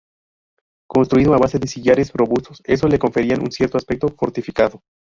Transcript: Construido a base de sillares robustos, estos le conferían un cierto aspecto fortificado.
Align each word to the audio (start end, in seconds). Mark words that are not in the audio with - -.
Construido 0.89 1.35
a 1.35 1.37
base 1.37 1.59
de 1.59 1.67
sillares 1.67 2.11
robustos, 2.11 2.63
estos 2.65 2.89
le 2.89 2.97
conferían 2.97 3.41
un 3.43 3.51
cierto 3.51 3.77
aspecto 3.77 4.07
fortificado. 4.09 4.81